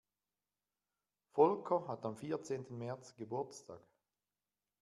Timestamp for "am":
2.05-2.17